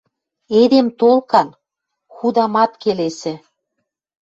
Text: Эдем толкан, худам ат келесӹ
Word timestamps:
Эдем 0.59 0.87
толкан, 0.99 1.49
худам 2.15 2.53
ат 2.63 2.71
келесӹ 2.81 3.33